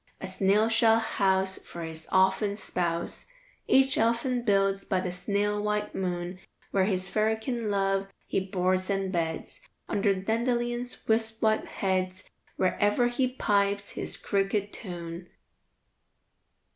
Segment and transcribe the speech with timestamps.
[0.19, 3.27] A snail shell house for his ouphen spouse
[3.67, 6.39] Each elfin builds by the snail white moon,
[6.71, 12.23] Where his fairykin love he boards and beds, Under the dandelion's wisp white heads,
[12.55, 15.29] Where ever he pipes his cricket tune."